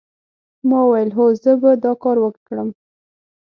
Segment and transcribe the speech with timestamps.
[0.69, 2.69] ما وویل هو زه به دا کار وکړم